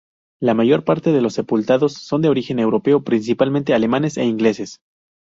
[0.41, 4.79] La mayor parte de los sepultados son de origen europeo, principalmente alemanes e ingleses.